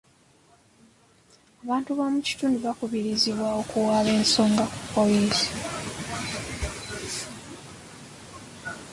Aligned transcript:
Abantu 1.63 1.89
b'omu 1.97 2.19
kitundu 2.27 2.57
bakubirizibwa 2.65 3.47
okuwaaba 3.61 4.11
ensonga 4.19 4.63
ku 4.71 4.77
poliisi. 4.93 5.49